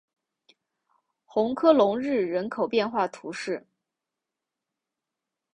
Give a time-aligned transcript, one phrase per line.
[1.25, 3.67] 红科隆日人口变化图示